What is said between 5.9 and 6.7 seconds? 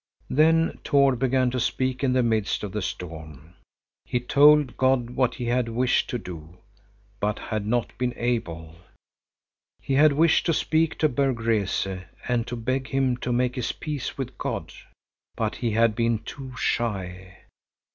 to do,